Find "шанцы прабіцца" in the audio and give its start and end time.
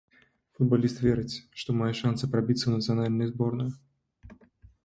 2.01-2.61